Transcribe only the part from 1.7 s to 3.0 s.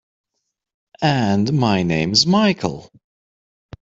name's Michael.